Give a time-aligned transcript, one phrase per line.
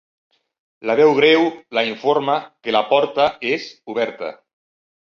[0.89, 1.45] La veu greu
[1.79, 4.35] la informa que la porta és oberta.